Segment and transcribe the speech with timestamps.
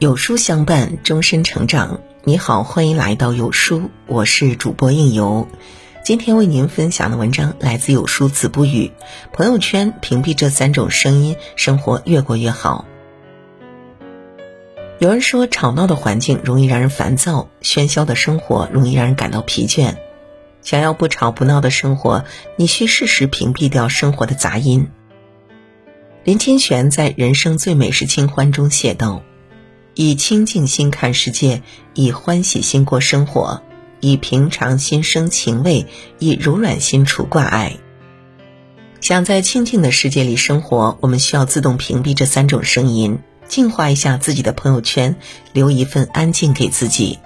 [0.00, 2.00] 有书相伴，终身成长。
[2.24, 5.46] 你好，欢迎来到有书，我是主播应由。
[6.02, 8.92] 今天为您分享的文章来自有书子不语。
[9.34, 12.86] 朋友圈屏蔽这三种声音，生活越过越好。
[15.00, 19.96] 有人说，吵闹的环境容易让人烦躁，喧嚣的生活容易让人感到疲倦。
[20.62, 22.24] 想要不吵不闹的生活，
[22.56, 24.88] 你需适时屏蔽掉生活的杂音。
[26.24, 29.22] 林清玄在《人生最美是清欢》中写道。
[29.94, 31.62] 以清净心看世界，
[31.94, 33.62] 以欢喜心过生活，
[34.00, 35.86] 以平常心生情味，
[36.18, 37.76] 以柔软心除挂碍。
[39.00, 45.16] 想在清净的世界里生活，我们需要自动屏蔽这三种声音，净化一下自己的朋友圈，
[45.52, 47.18] 留一份安静给自己。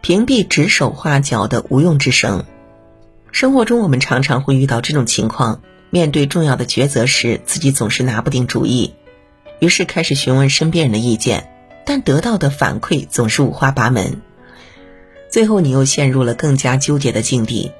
[0.00, 2.44] 屏蔽指手画脚的无用之声。
[3.32, 8.94] 生活中，我们常常会遇到这种情况：面对重要的抉择时，自己总是拿不定主意。
[9.64, 11.48] 于是开始询问身边人的意见，
[11.86, 14.20] 但得到的反馈总是五花八门。
[15.30, 17.72] 最后，你又陷入了更加纠结的境地。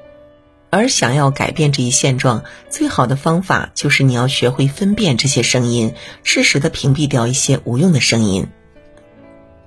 [0.71, 8.47] 而想要改变这一现状，最好的方法就是你要学会分辨这些声音，适时的屏蔽掉一些无用的声音，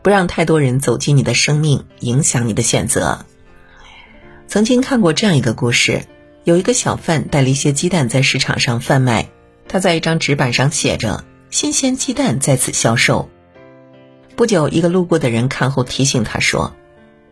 [0.02, 3.27] 不让太多人走进你的生命，影响你的选择。
[4.48, 6.05] 曾经看过这样一个故事：
[6.42, 9.28] 有一个小贩带了一些鸡蛋在市场上贩卖，
[9.69, 11.22] 他在一张纸板上写着。
[11.50, 13.30] 新鲜鸡蛋在此销售。
[14.36, 16.77] 不久，一个路过的人看后提醒他说：“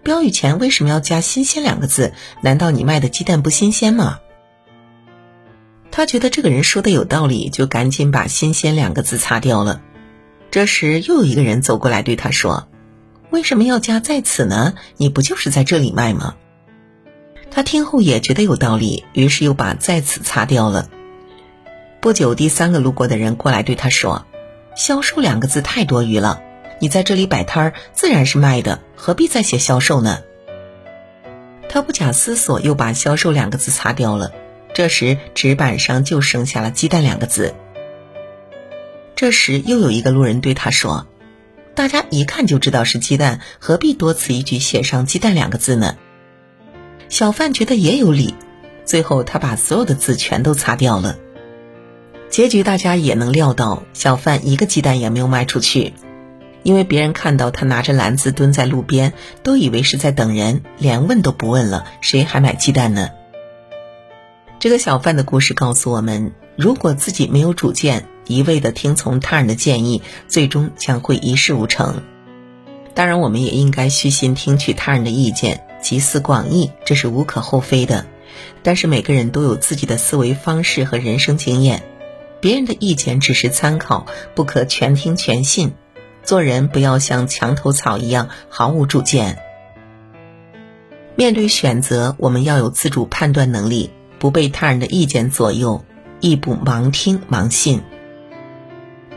[0.02, 2.14] 标语前为什么要加‘新鲜’两个字？
[2.40, 4.20] 难道你卖的鸡蛋不新鲜吗？”
[5.92, 9.82] 他觉得这个人说的有道理，就赶紧把“新鲜”两个字擦掉了。
[10.50, 12.68] 这时，又有一个人走过来对他说
[13.30, 14.74] ：“为什么要加‘在此’呢？
[14.96, 16.36] 你不就是在这里卖吗？”
[17.50, 20.88] 他听后也觉得有道理，于是又把“在此”擦掉了。
[22.06, 24.26] 不久，第三个路过的人过来对他说
[24.78, 26.40] ：“销售两个字太多余了，
[26.78, 30.20] 你在这里摆摊儿自然是卖的，何必再写销售呢？”
[31.68, 34.30] 他不假思索又把“销售”两个字擦掉了。
[34.72, 37.56] 这时，纸板上就剩下了“鸡蛋”两个字。
[39.16, 41.08] 这时，又有一个路人对他说
[41.74, 45.96] ：“大家一看就知道是鸡蛋，何必多此一举写上‘鸡蛋’两个字呢？”
[47.10, 48.36] 小贩觉得也有理，
[48.84, 51.18] 最后他把所有的字全都擦掉了。
[52.28, 55.94] 结局大家也能料到，小贩一个鸡蛋也没有卖出去，
[56.62, 63.08] 因为别人看到他拿着篮子蹲在路边，都以为是在等人，连问都不问了，谁还买鸡蛋呢？
[64.58, 72.02] 这个小贩的故事告诉我们，如果自己没有主见，一味的听从他人的建议，最终将会一事无成。
[72.92, 78.06] 当然，我们也应该虚心听取他人的意见，集思广益，这是无可厚非的。
[78.62, 81.82] 但是每个人都有自己的思维方式和人生经验。
[82.46, 85.72] 别人的意见只是参考，不可全听全信。
[86.22, 89.40] 做人不要像墙头草一样毫无主见。
[91.16, 93.90] 面对选择，我们要有自主判断能力，
[94.20, 95.84] 不被他人的意见左右，
[96.20, 97.82] 亦不盲听盲信。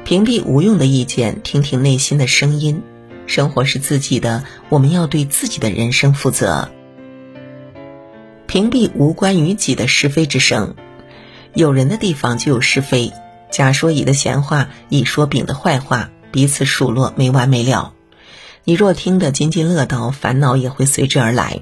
[0.03, 2.81] 屏蔽无用的意见，听听内心的声音。
[3.27, 6.71] 生活是自己的，我们要对自己的人生负责。
[8.47, 10.73] 屏蔽无关于己的是非之声。
[11.53, 13.11] 有人的地方就有是非，
[13.51, 17.93] 甲说乙的闲话，乙说丙的坏话，彼此数落没完没了。
[18.63, 21.61] 你若听得津津乐道，烦恼也会随之而来。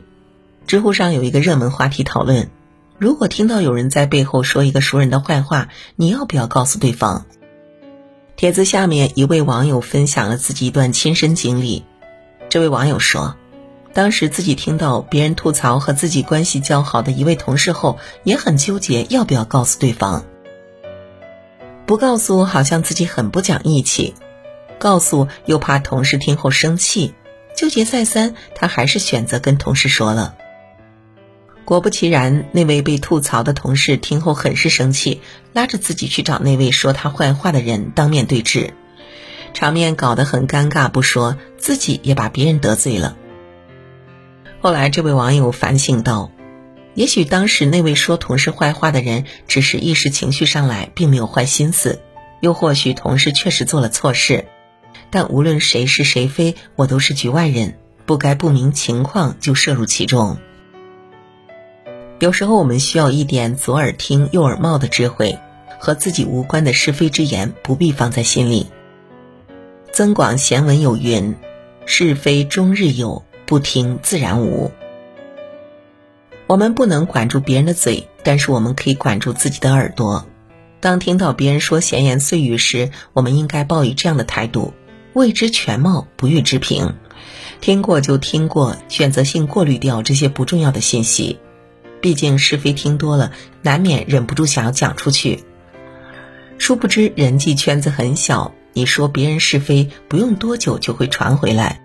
[0.66, 2.50] 知乎上有一个热门话题讨论：
[2.98, 7.26] 如果听到有人在背后说一个熟人的坏话，你要不要告诉对方？
[8.36, 11.84] 帖子下面一位网友分享了自己一段亲身经历。
[12.50, 13.36] 这位网友说。
[13.98, 20.24] 当时自己听到别人吐槽和自己关系较好的一位同事后，也很纠结要不要告诉对方。
[21.88, 24.14] 不告诉好像自己很不讲义气，
[24.78, 27.16] 告诉又怕同事听后生气，
[27.56, 30.36] 纠结再三，他还是选择跟同事说了。
[31.66, 35.22] 果不其然，那位被吐槽的同事听后很是生气，
[35.54, 38.76] 拉着自己去找那位说他坏话的人当面对质，
[39.56, 43.18] 场面搞得很尴尬，不说自己也把别人得罪了。
[44.60, 46.32] 后来，这位网友反省道
[46.96, 52.00] ：“也许当时那位说同事坏话的人只是一时情绪上来，并没有坏心思；
[52.42, 54.46] 又或许同事确实做了错事。
[55.12, 57.78] 但无论谁是谁非，我都是局外人，
[58.08, 60.38] 不该不明情况就涉入其中。
[62.20, 65.38] 有时候，我们需要一点左耳听右耳冒的智慧，
[65.80, 68.66] 和自己无关的是非之言不必放在心里。”
[69.94, 71.36] 《增广贤文》有云
[71.86, 74.70] ：“是非终日有。”不听自然无。
[76.48, 80.28] 我们不能管住别人的嘴，但是我们可以管住自己的耳朵。
[80.82, 84.74] 当听到别人说闲言碎语时，我们应该抱以这样的态度：
[85.14, 86.94] 未知全貌，不予置评。
[87.62, 91.40] 听过就听过，选择性过滤掉这些不重要的信息。
[92.02, 95.46] 毕竟是非听多了，难免忍不住想要讲出去。
[96.58, 101.82] 殊不知人际圈子很小，你说别人是非，不用多久就会传回来。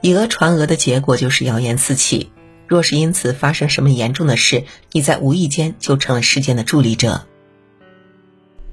[0.00, 2.30] 以讹传讹的结果就是谣言四起。
[2.66, 7.26] 若是因此发生什么严重的事，你在无意间就成了事件的助力者。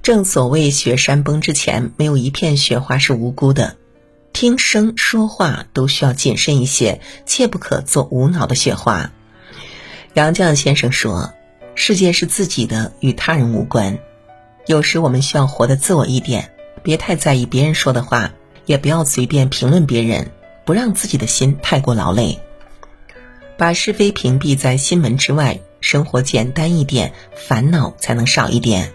[0.03, 3.77] 正所谓雪山崩之前，没有一片雪花是无辜的。
[4.33, 9.11] 听声说话都需要谨慎一些，切不可做无脑的雪花。
[10.13, 11.33] 杨绛先生说
[11.73, 13.97] ：“世界是自己的，与他人无关。
[14.67, 16.51] 有时我们需要活得自我一点，
[16.83, 18.33] 别太在意别人说的话，
[18.65, 20.31] 也不要随便评论别人，
[20.65, 22.39] 不让自己的心太过劳累。
[23.57, 28.91] 把是非屏蔽在心门之外，生活简单一点，烦恼才能少一点。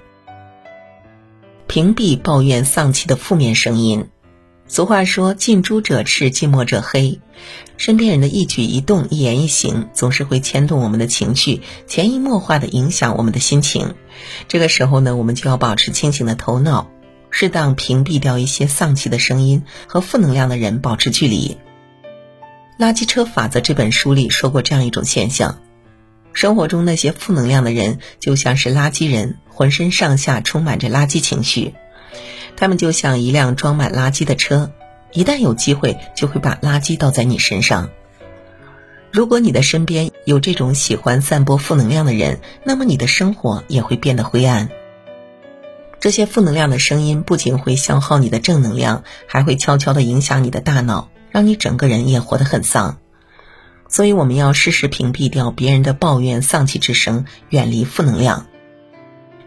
[1.66, 4.08] 屏蔽抱怨丧气的负面声音。”
[4.68, 7.20] 俗话说：“近朱者赤，近墨者黑。”
[7.76, 13.94] 身边人的一举一动、一言一行，总是会牵动我们的情绪，潜移默化的影响我们的心情。
[14.46, 16.88] 这个时候呢，我们就要保持清醒的头脑，
[17.30, 21.56] 适当屏蔽掉一些丧气的声音和负能量的人，保持距离。
[22.82, 25.60] 《垃圾车法则》这本书里说过这样一种现象：
[26.32, 31.74] 生活中那些负能量的人，就像是垃圾人，浑身上下充满着垃圾情绪。
[32.56, 34.72] 他们就像一辆装满垃圾的车，
[35.12, 37.90] 一旦有机会，就会把垃圾倒在你身上。
[39.12, 44.70] 如果你的身边有这种喜欢散播负能量的人，那么你的生活也会变得灰暗。
[46.00, 52.98] 这些负能量的声音不仅会消耗你的正能量，还会悄悄地影响你的大脑，让你整个人也活得很丧。
[53.88, 58.46] 所以，我们要适时屏蔽掉别人的抱怨、丧气之声，远离负能量。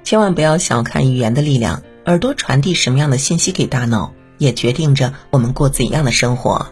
[0.04, 1.84] 千万不要小看语言的力量。
[2.06, 6.68] 耳朵传递什么样的信息给大脑，也决定着我们过怎样的生活。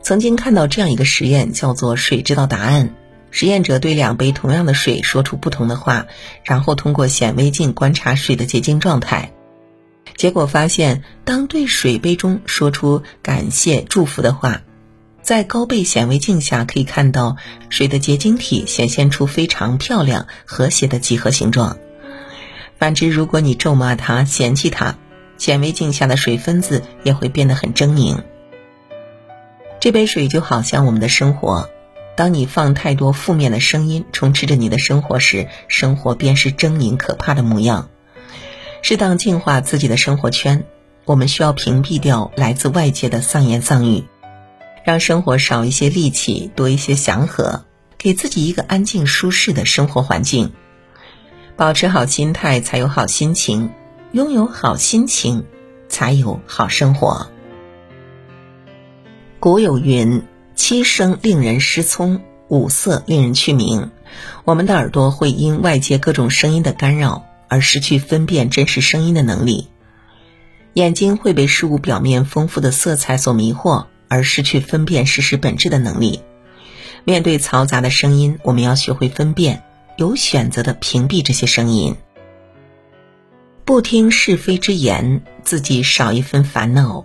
[0.00, 2.94] 曾经看到这样一个实验，叫做“水知道答案”。
[3.30, 6.06] 实验者对两杯同样的水说出不同的话，
[6.44, 9.32] 然后通过显微镜观察水的结晶状态。
[10.16, 14.62] 结果发现，当对水杯中说出感谢、祝福的话，
[15.22, 17.36] 在高倍显微镜下可以看到
[17.68, 21.76] 水的结晶体显现出非常漂亮、和谐的几何形状。
[22.78, 24.96] 反之，如果你咒骂它、嫌弃它，
[25.36, 28.22] 显微镜下的水分子也会变得很狰狞。
[29.78, 31.68] 这杯水就好像我们的生活，
[32.18, 37.90] 当你放太多负面的声音充斥着你的生活时，生活便是狰狞可怕的模样。
[38.82, 40.64] 适当净化自己的生活圈，
[41.04, 44.02] 我们需要屏蔽掉来自外界的丧言丧语，
[44.82, 47.64] 让生活少一些戾气，多一些祥和，
[47.96, 50.52] 给自己一个安静舒适的生活环境。
[51.54, 53.68] 保持好心态，才有好心情；
[54.10, 55.44] 拥有好心情，
[55.88, 57.28] 才有好生活。
[59.38, 60.24] 古有云
[60.58, 63.92] ：“七声令人失聪，五色令人去明。”
[64.44, 69.68] 我们的耳朵会因外界各种声音的干扰而失去分辨真实声音的能力；
[70.74, 76.22] 眼睛会被事物表面丰富的色彩所迷惑，而失去分辨事实本质的能力。
[77.04, 79.62] 面对嘈杂的声音，我们要学会分辨。
[79.96, 81.96] 有选择的屏蔽这些声音，
[83.64, 87.04] 不听是非之言，自己少一份烦恼；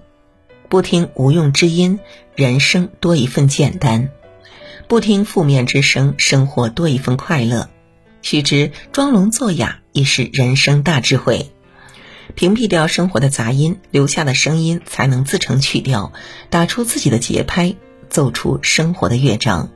[0.74, 2.00] 不听无用之音，
[2.36, 4.08] 人生多一份简单；
[4.88, 7.70] 不听负面之声，生活多一份快乐。
[8.24, 11.52] 须知装聋作哑亦是人生大智慧。
[12.34, 16.12] 屏蔽掉生活的杂音，留下的声音才能自成曲调，
[16.50, 17.76] 打出自己的节拍，
[18.10, 19.70] 奏出生活的乐章。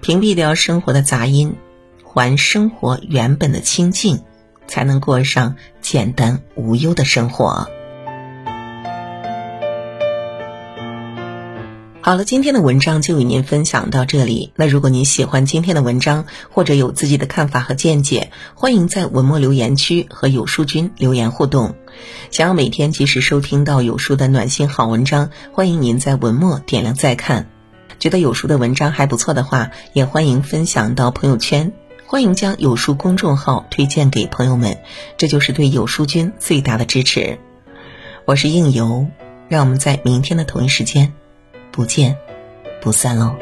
[0.00, 1.56] 屏蔽掉生活的杂音。
[2.02, 4.22] 还生活原本的清静，
[4.66, 7.68] 才能过上简单无忧的生活。
[12.06, 14.52] 好了，今天的文章就与您分享到这里。
[14.54, 21.74] 那如果您喜欢今天的文章，或者有自己的看法和见解，欢迎在文末留言区和有书君留言互动。
[22.30, 27.50] 想要每天及时收听到有书的暖心好文章，欢迎您在文末点亮再看。
[27.98, 31.72] 觉得有书的文章还不错的话，也欢迎分享到朋友圈。
[32.06, 34.78] 欢迎将有书公众号推荐给朋友们，
[35.18, 37.40] 这就是对有书君最大的支持。
[38.24, 39.08] 我是应由，
[39.48, 41.12] 让我们在明天的同一时间
[41.76, 42.16] 不见
[42.80, 43.36] 不散喽。